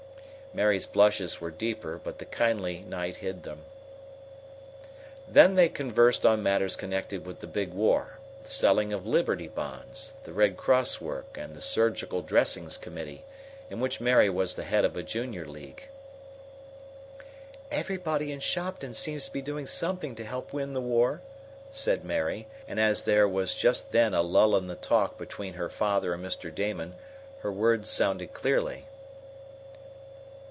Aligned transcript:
Mary's 0.53 0.85
blushes 0.87 1.39
were 1.39 1.49
deeper, 1.49 1.97
but 2.03 2.19
the 2.19 2.25
kindly 2.25 2.79
night 2.79 3.15
hid 3.15 3.43
them. 3.43 3.63
Then 5.25 5.55
they 5.55 5.69
conversed 5.69 6.25
on 6.25 6.43
matters 6.43 6.75
connected 6.75 7.25
with 7.25 7.39
the 7.39 7.47
big 7.47 7.71
war 7.73 8.19
the 8.43 8.49
selling 8.49 8.91
of 8.91 9.07
Liberty 9.07 9.47
Bonds, 9.47 10.11
the 10.25 10.33
Red 10.33 10.57
Cross 10.57 10.99
work 10.99 11.37
and 11.37 11.55
the 11.55 11.61
Surgical 11.61 12.21
Dressings 12.21 12.77
Committee, 12.77 13.23
in 13.69 13.79
which 13.79 14.01
Mary 14.01 14.29
was 14.29 14.55
the 14.55 14.65
head 14.65 14.83
of 14.83 14.97
a 14.97 15.03
junior 15.03 15.45
league. 15.45 15.87
"Everybody 17.71 18.33
in 18.33 18.41
Shopton 18.41 18.93
seems 18.93 19.27
to 19.27 19.31
be 19.31 19.41
doing 19.41 19.65
something 19.65 20.15
to 20.15 20.25
help 20.25 20.51
win 20.51 20.73
the 20.73 20.81
war," 20.81 21.21
said 21.71 22.03
Mary, 22.03 22.45
and 22.67 22.77
as 22.77 23.03
there 23.03 23.25
was 23.25 23.55
just 23.55 23.93
then 23.93 24.13
a 24.13 24.21
lull 24.21 24.57
in 24.57 24.67
the 24.67 24.75
talk 24.75 25.17
between 25.17 25.53
her 25.53 25.69
father 25.69 26.11
and 26.13 26.21
Mr. 26.25 26.53
Damon 26.53 26.95
her 27.39 27.53
words 27.53 27.89
sounded 27.89 28.33
clearly. 28.33 28.85